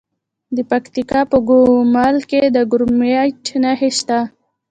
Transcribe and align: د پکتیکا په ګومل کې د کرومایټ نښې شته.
د 0.55 0.57
پکتیکا 0.71 1.21
په 1.31 1.37
ګومل 1.47 2.17
کې 2.29 2.41
د 2.55 2.57
کرومایټ 2.71 3.45
نښې 3.63 3.89
شته. 3.97 4.19